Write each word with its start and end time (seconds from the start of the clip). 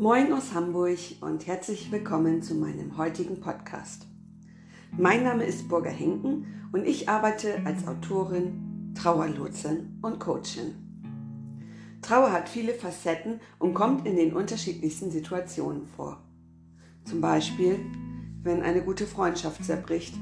Moin 0.00 0.32
aus 0.32 0.54
Hamburg 0.54 0.98
und 1.20 1.46
herzlich 1.46 1.92
willkommen 1.92 2.40
zu 2.40 2.54
meinem 2.54 2.96
heutigen 2.96 3.38
Podcast. 3.38 4.06
Mein 4.96 5.24
Name 5.24 5.44
ist 5.44 5.68
Burger 5.68 5.90
Henken 5.90 6.70
und 6.72 6.86
ich 6.86 7.10
arbeite 7.10 7.60
als 7.66 7.86
Autorin, 7.86 8.94
Trauerlotsin 8.94 9.98
und 10.00 10.18
Coachin. 10.18 10.74
Trauer 12.00 12.32
hat 12.32 12.48
viele 12.48 12.72
Facetten 12.72 13.40
und 13.58 13.74
kommt 13.74 14.06
in 14.06 14.16
den 14.16 14.32
unterschiedlichsten 14.32 15.10
Situationen 15.10 15.86
vor. 15.86 16.24
Zum 17.04 17.20
Beispiel, 17.20 17.78
wenn 18.42 18.62
eine 18.62 18.82
gute 18.82 19.06
Freundschaft 19.06 19.62
zerbricht, 19.66 20.14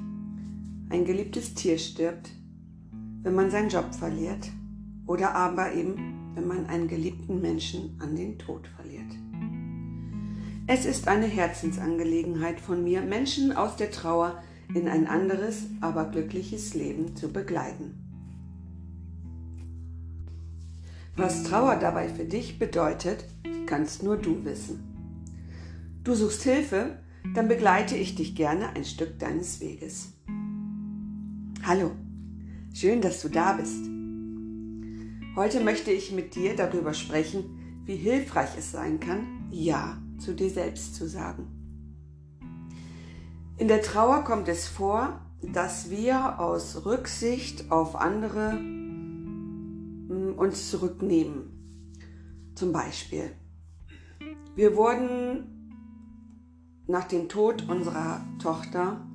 ein 0.91 1.05
geliebtes 1.05 1.55
Tier 1.55 1.79
stirbt, 1.79 2.31
wenn 3.23 3.37
man 3.37 3.53
seinen 3.53 3.69
Job 3.69 3.95
verliert 3.95 4.51
oder 5.07 5.37
aber 5.37 5.73
eben, 5.73 6.33
wenn 6.35 6.49
man 6.49 6.67
einen 6.67 6.89
geliebten 6.89 7.41
Menschen 7.41 7.97
an 8.03 8.17
den 8.17 8.41
Tod 8.41 8.67
verliert. 8.67 9.28
Es 10.71 10.85
ist 10.85 11.09
eine 11.09 11.25
Herzensangelegenheit 11.25 12.61
von 12.61 12.85
mir, 12.85 13.01
Menschen 13.01 13.53
aus 13.53 13.77
der 13.77 13.91
Trauer 13.91 14.43
in 14.75 14.87
ein 14.87 15.07
anderes, 15.07 15.63
aber 15.81 16.05
glückliches 16.05 16.75
Leben 16.75 17.17
zu 17.17 17.33
begleiten. 17.33 17.95
Was 21.17 21.45
Trauer 21.45 21.77
dabei 21.77 22.11
für 22.11 22.27
dich 22.27 22.59
bedeutet, 22.59 23.25
kannst 23.65 24.03
nur 24.03 24.19
du 24.19 24.45
wissen. 24.45 24.85
Du 26.05 26.15
suchst 26.15 26.43
Hilfe, 26.43 26.99
dann 27.35 27.49
begleite 27.49 27.97
ich 27.97 28.15
dich 28.15 28.37
gerne 28.37 28.69
ein 28.77 28.85
Stück 28.85 29.19
deines 29.19 29.61
Weges. 29.63 30.13
Hallo, 31.65 31.93
schön, 32.75 33.01
dass 33.01 33.23
du 33.23 33.31
da 33.31 33.55
bist. 33.55 33.87
Heute 35.35 35.65
möchte 35.65 35.93
ich 35.93 36.13
mit 36.13 36.35
dir 36.35 36.55
darüber 36.57 36.93
sprechen, 36.93 37.81
wie 37.87 37.97
hilfreich 37.97 38.51
es 38.59 38.71
sein 38.71 39.01
kann, 39.01 39.49
Ja 39.51 39.97
zu 40.19 40.35
dir 40.35 40.51
selbst 40.51 40.95
zu 40.95 41.09
sagen. 41.09 41.47
In 43.57 43.69
der 43.69 43.83
Trauer 43.83 44.23
kommt 44.25 44.49
es 44.49 44.69
vor, 44.69 45.21
dass 45.43 45.91
wir 45.91 46.39
aus 46.41 46.85
Rücksicht 46.85 47.71
auf 47.71 47.97
andere 47.97 48.55
mm, 48.55 50.35
uns 50.37 50.71
zurücknehmen. 50.71 52.53
Zum 52.55 52.73
Beispiel, 52.73 53.31
wir 54.55 54.77
wurden 54.77 55.59
nach 56.87 57.05
dem 57.05 57.29
Tod 57.29 57.69
unserer 57.69 58.21
Tochter, 58.41 59.07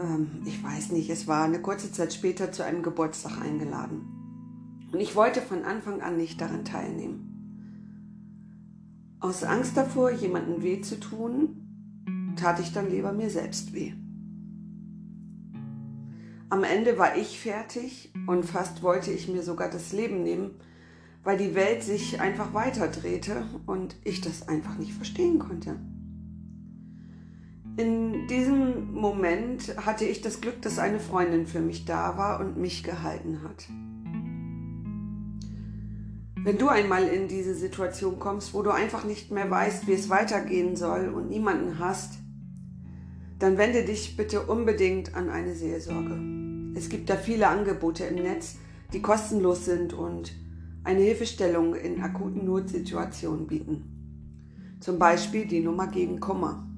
ähm, 0.00 0.42
ich 0.46 0.62
weiß 0.62 0.92
nicht, 0.92 1.10
es 1.10 1.26
war 1.26 1.44
eine 1.44 1.60
kurze 1.60 1.92
Zeit 1.92 2.12
später 2.12 2.52
zu 2.52 2.64
einem 2.64 2.82
Geburtstag 2.82 3.40
eingeladen. 3.40 4.88
Und 4.92 5.00
ich 5.00 5.16
wollte 5.16 5.42
von 5.42 5.64
Anfang 5.64 6.00
an 6.00 6.16
nicht 6.16 6.40
daran 6.40 6.64
teilnehmen. 6.64 7.33
Aus 9.24 9.42
Angst 9.42 9.74
davor, 9.74 10.10
jemandem 10.10 10.62
weh 10.62 10.82
zu 10.82 11.00
tun, 11.00 12.34
tat 12.36 12.60
ich 12.60 12.74
dann 12.74 12.90
lieber 12.90 13.10
mir 13.14 13.30
selbst 13.30 13.72
weh. 13.72 13.94
Am 16.50 16.62
Ende 16.62 16.98
war 16.98 17.16
ich 17.16 17.40
fertig 17.40 18.12
und 18.26 18.44
fast 18.44 18.82
wollte 18.82 19.10
ich 19.10 19.26
mir 19.26 19.42
sogar 19.42 19.70
das 19.70 19.94
Leben 19.94 20.22
nehmen, 20.22 20.50
weil 21.22 21.38
die 21.38 21.54
Welt 21.54 21.82
sich 21.82 22.20
einfach 22.20 22.52
weiterdrehte 22.52 23.46
und 23.64 23.96
ich 24.04 24.20
das 24.20 24.46
einfach 24.46 24.76
nicht 24.76 24.92
verstehen 24.92 25.38
konnte. 25.38 25.76
In 27.78 28.26
diesem 28.28 28.92
Moment 28.92 29.74
hatte 29.86 30.04
ich 30.04 30.20
das 30.20 30.42
Glück, 30.42 30.60
dass 30.60 30.78
eine 30.78 31.00
Freundin 31.00 31.46
für 31.46 31.60
mich 31.60 31.86
da 31.86 32.18
war 32.18 32.40
und 32.40 32.58
mich 32.58 32.84
gehalten 32.84 33.40
hat. 33.42 33.68
Wenn 36.44 36.58
du 36.58 36.68
einmal 36.68 37.08
in 37.08 37.26
diese 37.26 37.54
Situation 37.54 38.18
kommst, 38.18 38.52
wo 38.52 38.62
du 38.62 38.70
einfach 38.70 39.04
nicht 39.04 39.30
mehr 39.30 39.50
weißt, 39.50 39.86
wie 39.86 39.94
es 39.94 40.10
weitergehen 40.10 40.76
soll 40.76 41.08
und 41.08 41.30
niemanden 41.30 41.78
hast, 41.78 42.18
dann 43.38 43.56
wende 43.56 43.82
dich 43.82 44.14
bitte 44.14 44.42
unbedingt 44.42 45.14
an 45.14 45.30
eine 45.30 45.54
Seelsorge. 45.54 46.20
Es 46.78 46.90
gibt 46.90 47.08
da 47.08 47.16
viele 47.16 47.48
Angebote 47.48 48.04
im 48.04 48.16
Netz, 48.16 48.58
die 48.92 49.00
kostenlos 49.00 49.64
sind 49.64 49.94
und 49.94 50.34
eine 50.84 51.00
Hilfestellung 51.00 51.74
in 51.74 52.02
akuten 52.02 52.44
Notsituationen 52.44 53.46
bieten. 53.46 54.76
Zum 54.80 54.98
Beispiel 54.98 55.46
die 55.46 55.60
Nummer 55.60 55.86
gegen 55.86 56.20
Kummer. 56.20 56.68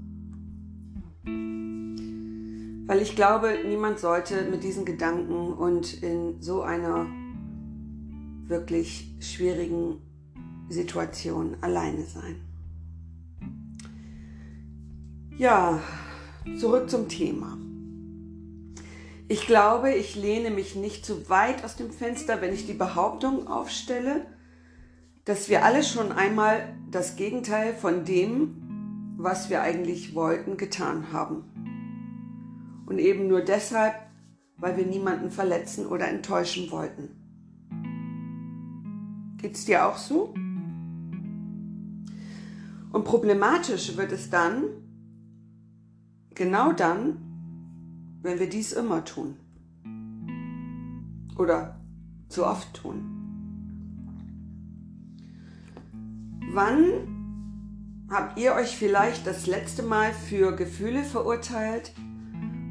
Weil 2.86 3.02
ich 3.02 3.16
glaube, 3.16 3.52
niemand 3.66 3.98
sollte 3.98 4.48
mit 4.48 4.62
diesen 4.62 4.84
Gedanken 4.84 5.52
und 5.52 6.04
in 6.04 6.40
so 6.40 6.62
einer 6.62 7.08
wirklich 8.48 9.14
schwierigen 9.20 10.00
Situationen 10.68 11.62
alleine 11.62 12.04
sein. 12.04 12.36
Ja, 15.38 15.80
zurück 16.58 16.88
zum 16.88 17.08
Thema. 17.08 17.58
Ich 19.28 19.46
glaube, 19.46 19.92
ich 19.92 20.14
lehne 20.14 20.50
mich 20.50 20.76
nicht 20.76 21.04
zu 21.04 21.28
weit 21.28 21.64
aus 21.64 21.76
dem 21.76 21.90
Fenster, 21.90 22.40
wenn 22.40 22.54
ich 22.54 22.66
die 22.66 22.74
Behauptung 22.74 23.48
aufstelle, 23.48 24.24
dass 25.24 25.48
wir 25.48 25.64
alle 25.64 25.82
schon 25.82 26.12
einmal 26.12 26.76
das 26.90 27.16
Gegenteil 27.16 27.74
von 27.74 28.04
dem, 28.04 29.16
was 29.18 29.50
wir 29.50 29.62
eigentlich 29.62 30.14
wollten, 30.14 30.56
getan 30.56 31.12
haben. 31.12 32.84
Und 32.86 33.00
eben 33.00 33.26
nur 33.26 33.40
deshalb, 33.40 33.94
weil 34.56 34.76
wir 34.76 34.86
niemanden 34.86 35.32
verletzen 35.32 35.86
oder 35.86 36.06
enttäuschen 36.06 36.70
wollten. 36.70 37.25
Geht 39.46 39.54
es 39.54 39.64
dir 39.64 39.86
auch 39.86 39.96
so? 39.96 40.34
Und 42.90 43.04
problematisch 43.04 43.96
wird 43.96 44.10
es 44.10 44.28
dann, 44.28 44.64
genau 46.34 46.72
dann, 46.72 47.18
wenn 48.22 48.40
wir 48.40 48.48
dies 48.48 48.72
immer 48.72 49.04
tun. 49.04 49.36
Oder 51.38 51.78
zu 52.28 52.44
oft 52.44 52.74
tun. 52.74 53.04
Wann 56.50 58.06
habt 58.10 58.40
ihr 58.40 58.52
euch 58.52 58.76
vielleicht 58.76 59.28
das 59.28 59.46
letzte 59.46 59.84
Mal 59.84 60.12
für 60.12 60.56
Gefühle 60.56 61.04
verurteilt 61.04 61.94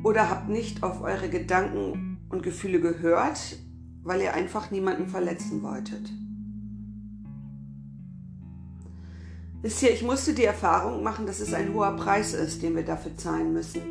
oder 0.03 0.29
habt 0.29 0.49
nicht 0.49 0.83
auf 0.83 1.01
eure 1.01 1.29
Gedanken 1.29 2.17
und 2.27 2.43
Gefühle 2.43 2.81
gehört, 2.81 3.59
weil 4.03 4.19
ihr 4.19 4.33
einfach 4.33 4.71
niemanden 4.71 5.07
verletzen 5.07 5.63
wolltet? 5.63 6.11
Wisst 9.65 9.81
ihr, 9.81 9.91
ich 9.91 10.03
musste 10.03 10.35
die 10.35 10.43
Erfahrung 10.43 11.01
machen, 11.01 11.25
dass 11.25 11.39
es 11.39 11.51
ein 11.55 11.73
hoher 11.73 11.95
Preis 11.95 12.35
ist, 12.35 12.61
den 12.61 12.75
wir 12.75 12.83
dafür 12.83 13.17
zahlen 13.17 13.51
müssen. 13.51 13.81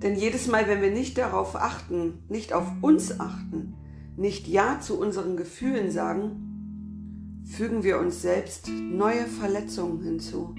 Denn 0.00 0.14
jedes 0.14 0.46
Mal, 0.46 0.68
wenn 0.68 0.80
wir 0.80 0.92
nicht 0.92 1.18
darauf 1.18 1.56
achten, 1.56 2.22
nicht 2.28 2.52
auf 2.52 2.68
uns 2.80 3.18
achten, 3.18 3.74
nicht 4.16 4.46
Ja 4.46 4.78
zu 4.80 4.96
unseren 4.96 5.36
Gefühlen 5.36 5.90
sagen, 5.90 7.42
fügen 7.44 7.82
wir 7.82 7.98
uns 7.98 8.22
selbst 8.22 8.68
neue 8.68 9.26
Verletzungen 9.26 10.04
hinzu. 10.04 10.54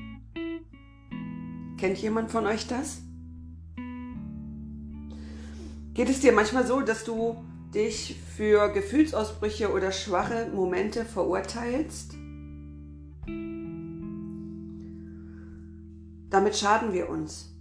Kennt 1.77 1.97
jemand 2.00 2.31
von 2.31 2.45
euch 2.47 2.67
das? 2.67 2.97
Geht 5.94 6.09
es 6.09 6.19
dir 6.19 6.33
manchmal 6.33 6.67
so, 6.67 6.81
dass 6.81 7.05
du 7.05 7.38
dich 7.73 8.19
für 8.35 8.73
Gefühlsausbrüche 8.73 9.71
oder 9.71 9.94
schwache 9.94 10.50
Momente 10.53 11.05
verurteilst? 11.05 12.17
Damit 16.31 16.56
schaden 16.56 16.94
wir 16.94 17.09
uns. 17.09 17.53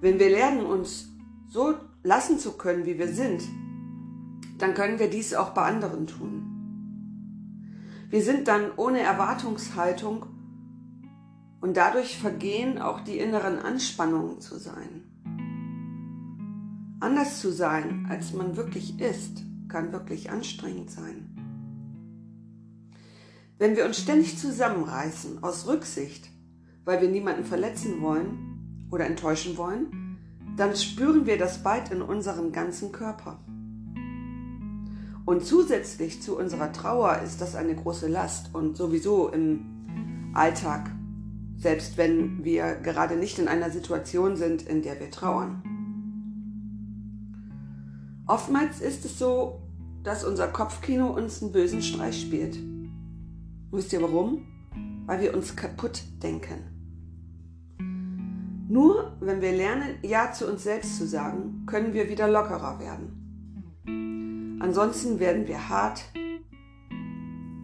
Wenn 0.00 0.18
wir 0.18 0.30
lernen, 0.30 0.66
uns 0.66 1.10
so 1.48 1.74
lassen 2.02 2.38
zu 2.38 2.52
können, 2.52 2.86
wie 2.86 2.98
wir 2.98 3.12
sind, 3.12 3.42
dann 4.58 4.74
können 4.74 4.98
wir 4.98 5.08
dies 5.08 5.34
auch 5.34 5.50
bei 5.50 5.62
anderen 5.62 6.06
tun. 6.06 6.40
Wir 8.08 8.22
sind 8.22 8.48
dann 8.48 8.72
ohne 8.76 9.00
Erwartungshaltung 9.00 10.26
und 11.60 11.76
dadurch 11.76 12.18
vergehen 12.18 12.78
auch 12.78 13.00
die 13.00 13.18
inneren 13.18 13.58
Anspannungen 13.58 14.40
zu 14.40 14.58
sein. 14.58 15.04
Anders 17.00 17.40
zu 17.40 17.52
sein, 17.52 18.06
als 18.08 18.32
man 18.32 18.56
wirklich 18.56 18.98
ist, 18.98 19.42
kann 19.68 19.92
wirklich 19.92 20.30
anstrengend 20.30 20.90
sein. 20.90 21.30
Wenn 23.58 23.76
wir 23.76 23.84
uns 23.84 23.98
ständig 23.98 24.38
zusammenreißen 24.38 25.42
aus 25.42 25.66
Rücksicht 25.66 26.33
weil 26.84 27.00
wir 27.00 27.08
niemanden 27.08 27.44
verletzen 27.44 28.00
wollen 28.00 28.86
oder 28.90 29.06
enttäuschen 29.06 29.56
wollen, 29.56 30.18
dann 30.56 30.76
spüren 30.76 31.26
wir 31.26 31.38
das 31.38 31.62
bald 31.62 31.90
in 31.90 32.02
unserem 32.02 32.52
ganzen 32.52 32.92
Körper. 32.92 33.38
Und 35.24 35.44
zusätzlich 35.44 36.22
zu 36.22 36.36
unserer 36.36 36.72
Trauer 36.72 37.20
ist 37.24 37.40
das 37.40 37.54
eine 37.54 37.74
große 37.74 38.08
Last 38.08 38.54
und 38.54 38.76
sowieso 38.76 39.30
im 39.30 40.32
Alltag, 40.34 40.90
selbst 41.56 41.96
wenn 41.96 42.44
wir 42.44 42.74
gerade 42.74 43.16
nicht 43.16 43.38
in 43.38 43.48
einer 43.48 43.70
Situation 43.70 44.36
sind, 44.36 44.62
in 44.62 44.82
der 44.82 45.00
wir 45.00 45.10
trauern. 45.10 45.62
Oftmals 48.26 48.80
ist 48.80 49.04
es 49.04 49.18
so, 49.18 49.62
dass 50.02 50.24
unser 50.24 50.48
Kopfkino 50.48 51.08
uns 51.08 51.42
einen 51.42 51.52
bösen 51.52 51.82
Streich 51.82 52.20
spielt. 52.20 52.58
Wisst 53.70 53.92
ihr 53.92 54.02
warum? 54.02 54.42
weil 55.06 55.20
wir 55.20 55.34
uns 55.34 55.54
kaputt 55.54 56.02
denken. 56.22 56.73
Nur 58.66 59.16
wenn 59.20 59.42
wir 59.42 59.52
lernen, 59.52 59.96
Ja 60.02 60.32
zu 60.32 60.50
uns 60.50 60.64
selbst 60.64 60.96
zu 60.96 61.06
sagen, 61.06 61.64
können 61.66 61.92
wir 61.92 62.08
wieder 62.08 62.28
lockerer 62.28 62.78
werden. 62.80 64.58
Ansonsten 64.60 65.20
werden 65.20 65.46
wir 65.46 65.68
hart, 65.68 66.04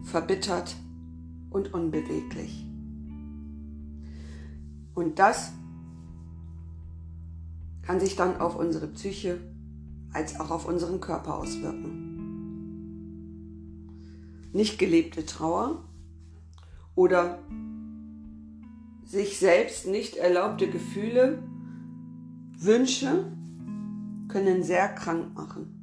verbittert 0.03 0.75
und 1.49 1.73
unbeweglich. 1.73 2.67
Und 4.93 5.17
das 5.17 5.53
kann 7.81 7.99
sich 7.99 8.15
dann 8.15 8.39
auf 8.39 8.55
unsere 8.55 8.87
Psyche 8.87 9.39
als 10.13 10.39
auch 10.39 10.51
auf 10.51 10.67
unseren 10.67 10.99
Körper 10.99 11.37
auswirken. 11.37 12.09
Nicht 14.53 14.77
gelebte 14.77 15.25
Trauer 15.25 15.83
oder 16.93 17.39
sich 19.11 19.39
selbst 19.39 19.87
nicht 19.87 20.15
erlaubte 20.15 20.69
Gefühle, 20.69 21.43
Wünsche 22.57 23.25
können 24.29 24.63
sehr 24.63 24.87
krank 24.87 25.35
machen. 25.35 25.77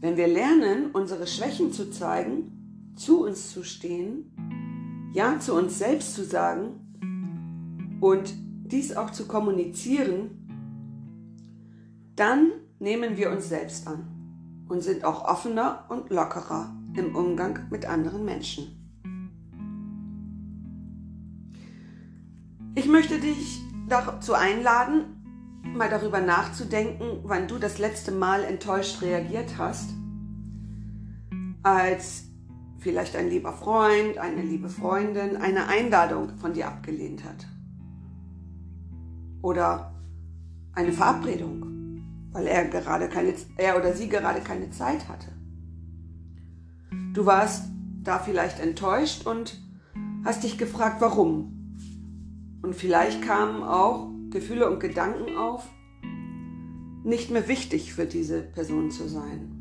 Wenn 0.00 0.16
wir 0.16 0.26
lernen, 0.26 0.92
unsere 0.92 1.26
Schwächen 1.26 1.70
zu 1.70 1.90
zeigen, 1.90 2.94
zu 2.96 3.26
uns 3.26 3.52
zu 3.52 3.62
stehen, 3.62 4.32
Ja 5.12 5.38
zu 5.38 5.52
uns 5.54 5.78
selbst 5.78 6.14
zu 6.14 6.24
sagen 6.24 7.98
und 8.00 8.32
dies 8.64 8.96
auch 8.96 9.10
zu 9.10 9.26
kommunizieren, 9.26 10.30
dann 12.16 12.52
nehmen 12.78 13.18
wir 13.18 13.30
uns 13.30 13.50
selbst 13.50 13.86
an 13.86 14.64
und 14.66 14.82
sind 14.82 15.04
auch 15.04 15.24
offener 15.26 15.84
und 15.90 16.08
lockerer 16.08 16.74
im 16.96 17.14
Umgang 17.14 17.66
mit 17.70 17.84
anderen 17.84 18.24
Menschen. 18.24 18.79
Ich 22.74 22.86
möchte 22.86 23.18
dich 23.18 23.60
dazu 23.88 24.34
einladen, 24.34 25.20
mal 25.74 25.88
darüber 25.88 26.20
nachzudenken, 26.20 27.18
wann 27.24 27.48
du 27.48 27.58
das 27.58 27.78
letzte 27.78 28.12
Mal 28.12 28.44
enttäuscht 28.44 29.02
reagiert 29.02 29.58
hast, 29.58 29.90
als 31.62 32.24
vielleicht 32.78 33.16
ein 33.16 33.28
lieber 33.28 33.52
Freund, 33.52 34.18
eine 34.18 34.42
liebe 34.42 34.68
Freundin 34.68 35.36
eine 35.36 35.66
Einladung 35.66 36.36
von 36.38 36.52
dir 36.52 36.68
abgelehnt 36.68 37.24
hat. 37.24 37.46
Oder 39.42 39.94
eine 40.72 40.92
Verabredung, 40.92 42.30
weil 42.30 42.46
er 42.46 42.66
gerade 42.66 43.08
keine, 43.08 43.34
er 43.56 43.76
oder 43.78 43.94
sie 43.94 44.08
gerade 44.08 44.40
keine 44.40 44.70
Zeit 44.70 45.08
hatte. 45.08 45.32
Du 47.14 47.26
warst 47.26 47.64
da 48.02 48.18
vielleicht 48.18 48.60
enttäuscht 48.60 49.26
und 49.26 49.60
hast 50.24 50.44
dich 50.44 50.56
gefragt, 50.56 51.00
warum. 51.00 51.59
Und 52.62 52.74
vielleicht 52.74 53.22
kamen 53.22 53.62
auch 53.62 54.10
Gefühle 54.30 54.70
und 54.70 54.80
Gedanken 54.80 55.36
auf, 55.36 55.68
nicht 57.02 57.30
mehr 57.30 57.48
wichtig 57.48 57.92
für 57.92 58.06
diese 58.06 58.42
Person 58.42 58.90
zu 58.90 59.08
sein. 59.08 59.56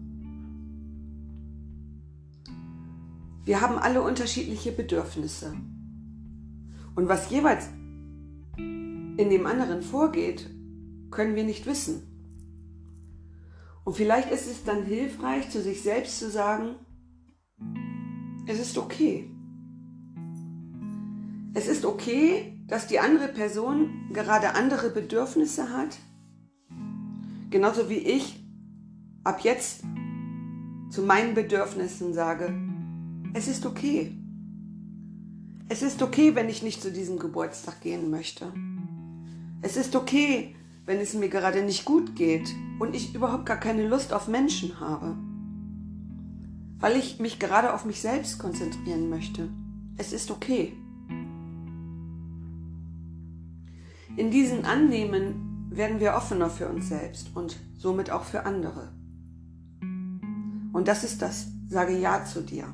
Wir 3.46 3.62
haben 3.62 3.80
alle 3.80 4.02
unterschiedliche 4.02 4.72
Bedürfnisse. 4.72 5.56
Und 6.96 7.08
was 7.08 7.30
jeweils 7.32 7.70
in 8.58 9.30
dem 9.30 9.46
anderen 9.46 9.82
vorgeht, 9.82 10.50
können 11.10 11.36
wir 11.36 11.44
nicht 11.44 11.66
wissen. 11.66 12.04
Und 13.86 13.96
vielleicht 13.96 14.30
ist 14.32 14.46
es 14.48 14.64
dann 14.66 14.84
hilfreich, 14.84 15.50
zu 15.50 15.62
sich 15.62 15.82
selbst 15.82 16.20
zu 16.20 16.30
sagen, 16.30 16.76
es 18.46 18.60
ist 18.60 18.78
okay. 18.78 19.32
Es 21.54 21.68
ist 21.68 21.86
okay, 21.86 22.59
dass 22.70 22.88
die 22.88 23.00
andere 23.00 23.28
Person 23.28 24.10
gerade 24.14 24.54
andere 24.54 24.90
Bedürfnisse 24.90 25.72
hat, 25.72 25.98
genauso 27.50 27.90
wie 27.90 27.98
ich 27.98 28.44
ab 29.24 29.42
jetzt 29.42 29.84
zu 30.92 31.02
meinen 31.02 31.34
Bedürfnissen 31.34 32.14
sage, 32.14 32.54
es 33.34 33.48
ist 33.48 33.66
okay. 33.66 34.16
Es 35.68 35.82
ist 35.82 36.02
okay, 36.02 36.36
wenn 36.36 36.50
ich 36.50 36.64
nicht 36.64 36.82
zu 36.82 36.92
diesem 36.92 37.20
Geburtstag 37.20 37.82
gehen 37.82 38.10
möchte. 38.10 38.52
Es 39.62 39.78
ist 39.78 39.96
okay, 39.96 40.56
wenn 40.86 41.00
es 41.00 41.14
mir 41.14 41.30
gerade 41.30 41.64
nicht 41.64 41.86
gut 41.86 42.16
geht 42.16 42.50
und 42.80 42.96
ich 42.96 43.14
überhaupt 43.14 43.46
gar 43.46 43.58
keine 43.58 43.88
Lust 43.88 44.14
auf 44.14 44.28
Menschen 44.28 44.80
habe, 44.80 45.16
weil 46.80 46.98
ich 46.98 47.20
mich 47.20 47.40
gerade 47.40 47.74
auf 47.74 47.86
mich 47.86 48.02
selbst 48.02 48.40
konzentrieren 48.40 49.10
möchte. 49.10 49.50
Es 49.98 50.14
ist 50.14 50.32
okay. 50.32 50.74
In 54.20 54.32
diesem 54.32 54.66
Annehmen 54.66 55.70
werden 55.70 56.02
wir 56.02 56.14
offener 56.14 56.50
für 56.50 56.68
uns 56.68 56.90
selbst 56.90 57.34
und 57.36 57.56
somit 57.78 58.12
auch 58.12 58.26
für 58.26 58.46
andere. 58.46 58.92
Und 60.74 60.90
das 60.90 61.06
ist 61.06 61.22
das, 61.22 61.48
sage 61.70 61.98
Ja 61.98 62.26
zu 62.26 62.42
dir. 62.42 62.66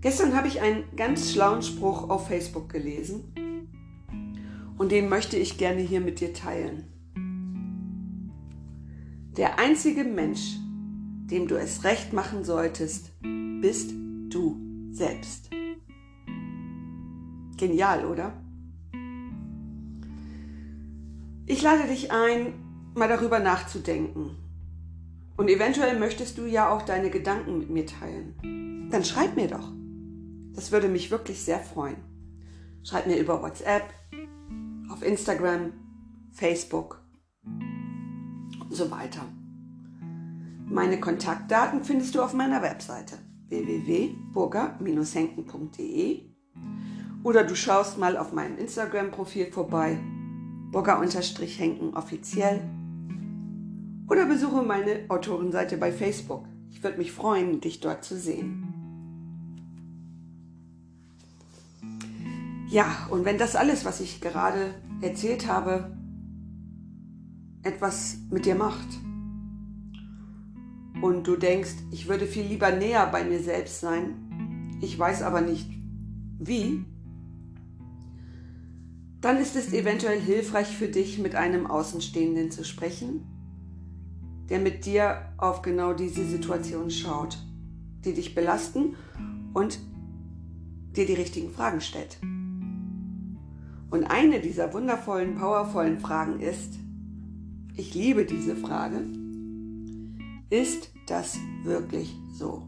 Gestern 0.00 0.34
habe 0.34 0.48
ich 0.48 0.60
einen 0.60 0.82
ganz 0.96 1.30
schlauen 1.30 1.62
Spruch 1.62 2.10
auf 2.10 2.26
Facebook 2.26 2.70
gelesen 2.70 3.32
und 4.78 4.90
den 4.90 5.08
möchte 5.08 5.36
ich 5.36 5.58
gerne 5.58 5.80
hier 5.80 6.00
mit 6.00 6.18
dir 6.18 6.34
teilen. 6.34 6.88
Der 9.36 9.60
einzige 9.60 10.02
Mensch, 10.02 10.56
dem 11.30 11.46
du 11.46 11.54
es 11.54 11.84
recht 11.84 12.12
machen 12.12 12.42
solltest, 12.42 13.12
bist 13.60 13.92
du 14.28 14.56
selbst. 14.90 15.50
Genial, 17.56 18.04
oder? 18.04 18.47
Ich 21.50 21.62
lade 21.62 21.88
dich 21.88 22.12
ein, 22.12 22.52
mal 22.94 23.08
darüber 23.08 23.38
nachzudenken. 23.38 24.36
Und 25.38 25.48
eventuell 25.48 25.98
möchtest 25.98 26.36
du 26.36 26.44
ja 26.44 26.68
auch 26.68 26.82
deine 26.82 27.08
Gedanken 27.08 27.58
mit 27.58 27.70
mir 27.70 27.86
teilen. 27.86 28.90
Dann 28.90 29.02
schreib 29.02 29.34
mir 29.34 29.48
doch. 29.48 29.72
Das 30.52 30.72
würde 30.72 30.88
mich 30.88 31.10
wirklich 31.10 31.42
sehr 31.42 31.60
freuen. 31.60 31.96
Schreib 32.82 33.06
mir 33.06 33.16
über 33.16 33.42
WhatsApp, 33.42 33.84
auf 34.90 35.02
Instagram, 35.02 35.72
Facebook 36.32 37.02
und 38.60 38.74
so 38.74 38.90
weiter. 38.90 39.22
Meine 40.66 41.00
Kontaktdaten 41.00 41.82
findest 41.82 42.14
du 42.14 42.20
auf 42.20 42.34
meiner 42.34 42.60
Webseite 42.60 43.16
www.burger-henken.de 43.48 46.20
oder 47.24 47.44
du 47.44 47.54
schaust 47.54 47.96
mal 47.96 48.18
auf 48.18 48.34
meinem 48.34 48.58
Instagram-Profil 48.58 49.50
vorbei 49.50 49.98
Burger-Henken 50.70 51.94
offiziell 51.94 52.60
oder 54.08 54.26
besuche 54.26 54.62
meine 54.62 55.04
Autorenseite 55.08 55.76
bei 55.76 55.92
Facebook. 55.92 56.46
Ich 56.70 56.82
würde 56.82 56.98
mich 56.98 57.12
freuen, 57.12 57.60
dich 57.60 57.80
dort 57.80 58.04
zu 58.04 58.16
sehen. 58.16 58.64
Ja, 62.70 63.06
und 63.10 63.24
wenn 63.24 63.38
das 63.38 63.56
alles, 63.56 63.84
was 63.84 64.00
ich 64.00 64.20
gerade 64.20 64.74
erzählt 65.00 65.46
habe, 65.46 65.96
etwas 67.62 68.18
mit 68.30 68.44
dir 68.44 68.54
macht 68.54 68.86
und 71.00 71.26
du 71.26 71.36
denkst, 71.36 71.74
ich 71.90 72.08
würde 72.08 72.26
viel 72.26 72.44
lieber 72.44 72.70
näher 72.70 73.06
bei 73.06 73.24
mir 73.24 73.40
selbst 73.40 73.80
sein, 73.80 74.78
ich 74.80 74.98
weiß 74.98 75.22
aber 75.22 75.40
nicht 75.40 75.70
wie, 76.38 76.84
dann 79.20 79.38
ist 79.38 79.56
es 79.56 79.72
eventuell 79.72 80.20
hilfreich 80.20 80.76
für 80.76 80.88
dich, 80.88 81.18
mit 81.18 81.34
einem 81.34 81.66
Außenstehenden 81.66 82.50
zu 82.50 82.64
sprechen, 82.64 83.24
der 84.48 84.60
mit 84.60 84.86
dir 84.86 85.32
auf 85.36 85.62
genau 85.62 85.92
diese 85.92 86.24
Situation 86.24 86.90
schaut, 86.90 87.38
die 88.04 88.14
dich 88.14 88.34
belasten 88.34 88.94
und 89.54 89.80
dir 90.96 91.06
die 91.06 91.14
richtigen 91.14 91.50
Fragen 91.50 91.80
stellt. 91.80 92.18
Und 93.90 94.04
eine 94.04 94.40
dieser 94.40 94.72
wundervollen, 94.72 95.36
powervollen 95.36 95.98
Fragen 95.98 96.40
ist, 96.40 96.78
ich 97.74 97.94
liebe 97.94 98.24
diese 98.24 98.54
Frage, 98.54 99.06
ist 100.50 100.92
das 101.06 101.38
wirklich 101.64 102.14
so? 102.32 102.66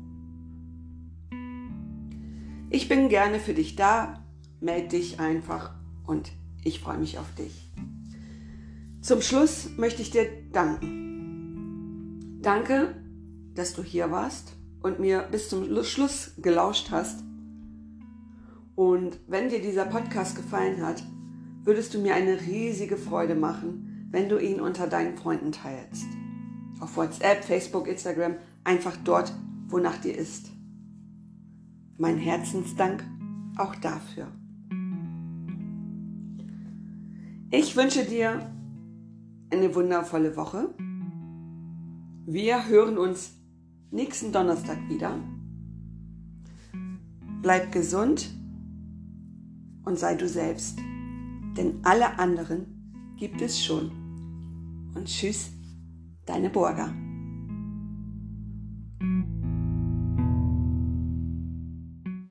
Ich 2.71 2.89
bin 2.89 3.09
gerne 3.09 3.39
für 3.39 3.55
dich 3.55 3.77
da, 3.77 4.25
melde 4.61 4.89
dich 4.89 5.19
einfach 5.19 5.75
und 6.07 6.33
ich 6.65 6.81
freue 6.81 6.99
mich 6.99 7.19
auf 7.19 7.35
dich. 7.35 7.71
Zum 9.01 9.23
Schluss 9.23 9.71
möchte 9.77 10.03
ich 10.03 10.11
dir 10.11 10.27
danken. 10.53 12.39
Danke, 12.43 12.95
dass 13.55 13.75
du 13.75 13.83
hier 13.83 14.11
warst 14.11 14.57
und 14.83 15.01
mir 15.01 15.23
bis 15.31 15.49
zum 15.49 15.83
Schluss 15.85 16.33
gelauscht 16.39 16.91
hast. 16.91 17.25
Und 18.75 19.19
wenn 19.27 19.49
dir 19.49 19.61
dieser 19.61 19.85
Podcast 19.85 20.37
gefallen 20.37 20.85
hat, 20.85 21.03
würdest 21.65 21.93
du 21.95 21.99
mir 21.99 22.15
eine 22.15 22.41
riesige 22.41 22.97
Freude 22.97 23.35
machen, 23.35 24.09
wenn 24.11 24.29
du 24.29 24.39
ihn 24.39 24.61
unter 24.61 24.87
deinen 24.87 25.17
Freunden 25.17 25.53
teilst. 25.53 26.07
Auf 26.81 26.97
WhatsApp, 26.97 27.45
Facebook, 27.45 27.87
Instagram, 27.89 28.37
einfach 28.65 28.97
dort, 29.05 29.35
wonach 29.69 29.99
dir 29.99 30.17
ist. 30.17 30.51
mein 32.01 32.17
Herzensdank 32.17 33.05
auch 33.59 33.75
dafür. 33.77 34.40
Ich 37.53 37.77
wünsche 37.77 38.05
dir 38.05 38.49
eine 39.51 39.75
wundervolle 39.75 40.37
Woche. 40.37 40.73
Wir 42.25 42.69
hören 42.69 42.97
uns 42.97 43.33
nächsten 43.91 44.31
Donnerstag 44.31 44.79
wieder. 44.89 45.19
Bleib 47.43 47.73
gesund 47.73 48.31
und 49.85 49.99
sei 49.99 50.15
du 50.15 50.29
selbst, 50.29 50.79
denn 51.57 51.81
alle 51.83 52.21
anderen 52.21 53.17
gibt 53.19 53.41
es 53.43 53.61
schon. 53.61 53.91
Und 54.95 55.07
tschüss, 55.07 55.51
deine 56.27 56.51
Burger. 56.51 56.95